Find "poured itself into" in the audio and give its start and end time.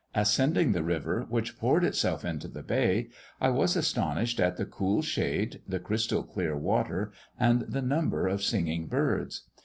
1.59-2.47